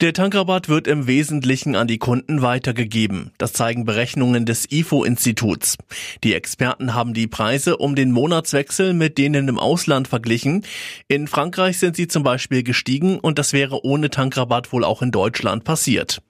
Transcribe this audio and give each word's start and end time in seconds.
Der 0.00 0.12
Tankrabatt 0.12 0.68
wird 0.68 0.88
im 0.88 1.06
Wesentlichen 1.06 1.76
an 1.76 1.86
die 1.86 1.98
Kunden 1.98 2.42
weitergegeben. 2.42 3.30
Das 3.38 3.52
zeigen 3.52 3.84
Berechnungen 3.84 4.44
des 4.44 4.68
IFO-Instituts. 4.68 5.76
Die 6.24 6.34
Experten 6.34 6.94
haben 6.94 7.14
die 7.14 7.28
Preise 7.28 7.76
um 7.76 7.94
den 7.94 8.10
Monatswechsel 8.10 8.92
mit 8.92 9.18
denen 9.18 9.46
im 9.46 9.56
Ausland 9.56 10.08
verglichen. 10.08 10.66
In 11.06 11.28
Frankreich 11.28 11.78
sind 11.78 11.94
sie 11.94 12.08
zum 12.08 12.24
Beispiel 12.24 12.64
gestiegen 12.64 13.20
und 13.20 13.38
das 13.38 13.52
wäre 13.52 13.84
ohne 13.84 14.10
Tankrabatt 14.10 14.72
wohl 14.72 14.82
auch 14.82 15.00
in 15.00 15.12
Deutschland 15.12 15.62
passiert. 15.62 16.20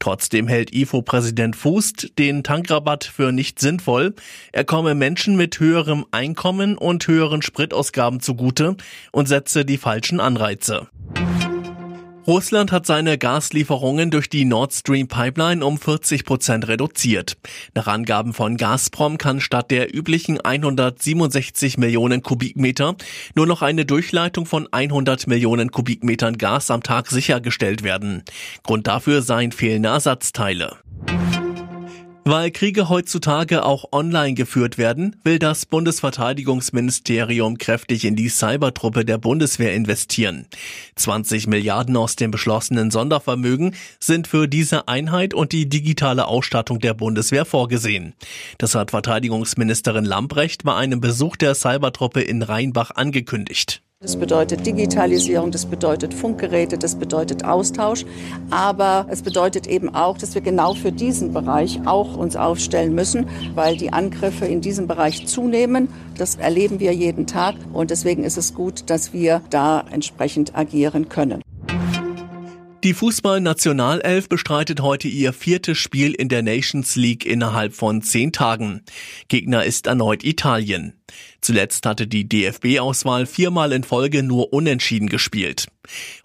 Trotzdem 0.00 0.46
hält 0.46 0.74
IFO-Präsident 0.74 1.56
Fußt 1.56 2.18
den 2.18 2.44
Tankrabatt 2.44 3.04
für 3.04 3.32
nicht 3.32 3.58
sinnvoll. 3.58 4.14
Er 4.52 4.64
komme 4.64 4.94
Menschen 4.94 5.36
mit 5.36 5.58
höherem 5.60 6.04
Einkommen 6.10 6.76
und 6.76 7.08
höheren 7.08 7.40
Spritausgaben 7.40 8.20
zugute 8.20 8.76
und 9.12 9.28
setze 9.28 9.64
die 9.64 9.78
falschen 9.78 10.20
Anreize. 10.20 10.88
Russland 12.26 12.72
hat 12.72 12.86
seine 12.86 13.18
Gaslieferungen 13.18 14.10
durch 14.10 14.30
die 14.30 14.46
Nord 14.46 14.72
Stream 14.72 15.08
Pipeline 15.08 15.64
um 15.64 15.76
40 15.76 16.24
Prozent 16.24 16.66
reduziert. 16.68 17.36
Nach 17.74 17.86
Angaben 17.86 18.32
von 18.32 18.56
Gazprom 18.56 19.18
kann 19.18 19.42
statt 19.42 19.70
der 19.70 19.94
üblichen 19.94 20.40
167 20.40 21.76
Millionen 21.76 22.22
Kubikmeter 22.22 22.96
nur 23.34 23.46
noch 23.46 23.60
eine 23.60 23.84
Durchleitung 23.84 24.46
von 24.46 24.66
100 24.72 25.26
Millionen 25.26 25.70
Kubikmetern 25.70 26.38
Gas 26.38 26.70
am 26.70 26.82
Tag 26.82 27.10
sichergestellt 27.10 27.82
werden. 27.82 28.22
Grund 28.62 28.86
dafür 28.86 29.20
seien 29.20 29.52
fehlende 29.52 29.90
Ersatzteile. 29.90 30.78
Weil 32.26 32.50
Kriege 32.50 32.88
heutzutage 32.88 33.66
auch 33.66 33.92
online 33.92 34.32
geführt 34.32 34.78
werden, 34.78 35.14
will 35.24 35.38
das 35.38 35.66
Bundesverteidigungsministerium 35.66 37.58
kräftig 37.58 38.06
in 38.06 38.16
die 38.16 38.30
Cybertruppe 38.30 39.04
der 39.04 39.18
Bundeswehr 39.18 39.74
investieren. 39.74 40.46
20 40.96 41.48
Milliarden 41.48 41.98
aus 41.98 42.16
dem 42.16 42.30
beschlossenen 42.30 42.90
Sondervermögen 42.90 43.74
sind 44.00 44.26
für 44.26 44.48
diese 44.48 44.88
Einheit 44.88 45.34
und 45.34 45.52
die 45.52 45.68
digitale 45.68 46.26
Ausstattung 46.26 46.78
der 46.78 46.94
Bundeswehr 46.94 47.44
vorgesehen. 47.44 48.14
Das 48.56 48.74
hat 48.74 48.92
Verteidigungsministerin 48.92 50.06
Lamprecht 50.06 50.64
bei 50.64 50.74
einem 50.74 51.02
Besuch 51.02 51.36
der 51.36 51.54
Cybertruppe 51.54 52.22
in 52.22 52.40
Rheinbach 52.40 52.90
angekündigt. 52.92 53.83
Das 54.04 54.16
bedeutet 54.16 54.66
Digitalisierung, 54.66 55.50
das 55.50 55.64
bedeutet 55.64 56.12
Funkgeräte, 56.12 56.76
das 56.76 56.94
bedeutet 56.94 57.42
Austausch. 57.46 58.04
Aber 58.50 59.06
es 59.08 59.22
bedeutet 59.22 59.66
eben 59.66 59.94
auch, 59.94 60.18
dass 60.18 60.34
wir 60.34 60.42
genau 60.42 60.74
für 60.74 60.92
diesen 60.92 61.32
Bereich 61.32 61.80
auch 61.86 62.14
uns 62.14 62.36
aufstellen 62.36 62.94
müssen, 62.94 63.26
weil 63.54 63.78
die 63.78 63.94
Angriffe 63.94 64.44
in 64.44 64.60
diesem 64.60 64.88
Bereich 64.88 65.26
zunehmen. 65.26 65.88
Das 66.18 66.34
erleben 66.34 66.80
wir 66.80 66.92
jeden 66.92 67.26
Tag. 67.26 67.54
Und 67.72 67.90
deswegen 67.90 68.24
ist 68.24 68.36
es 68.36 68.52
gut, 68.52 68.90
dass 68.90 69.14
wir 69.14 69.40
da 69.48 69.82
entsprechend 69.90 70.54
agieren 70.54 71.08
können. 71.08 71.40
Die 72.84 72.92
Fußball-Nationalelf 72.92 74.28
bestreitet 74.28 74.82
heute 74.82 75.08
ihr 75.08 75.32
viertes 75.32 75.78
Spiel 75.78 76.12
in 76.12 76.28
der 76.28 76.42
Nations 76.42 76.96
League 76.96 77.24
innerhalb 77.24 77.72
von 77.72 78.02
zehn 78.02 78.30
Tagen. 78.30 78.82
Gegner 79.28 79.64
ist 79.64 79.86
erneut 79.86 80.22
Italien. 80.22 80.92
Zuletzt 81.40 81.86
hatte 81.86 82.06
die 82.06 82.28
DFB-Auswahl 82.28 83.24
viermal 83.24 83.72
in 83.72 83.84
Folge 83.84 84.22
nur 84.22 84.52
unentschieden 84.52 85.08
gespielt. 85.08 85.66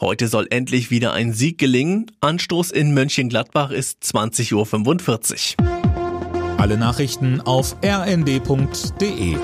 Heute 0.00 0.26
soll 0.26 0.48
endlich 0.50 0.90
wieder 0.90 1.12
ein 1.12 1.32
Sieg 1.32 1.58
gelingen. 1.58 2.10
Anstoß 2.20 2.72
in 2.72 2.92
Mönchengladbach 2.92 3.70
ist 3.70 4.02
20.45 4.02 5.54
Uhr. 5.60 6.58
Alle 6.58 6.76
Nachrichten 6.76 7.40
auf 7.40 7.76
rnd.de 7.84 9.36